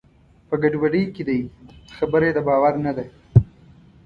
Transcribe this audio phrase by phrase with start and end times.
[0.49, 1.39] په ګډوډۍ کې دی؛
[1.97, 3.05] خبره یې د باور نه ده.